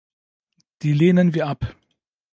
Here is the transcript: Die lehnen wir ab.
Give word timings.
Die 0.81 0.93
lehnen 0.93 1.35
wir 1.35 1.45
ab. 1.45 1.75